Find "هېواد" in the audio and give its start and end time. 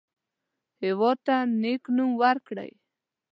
0.83-1.17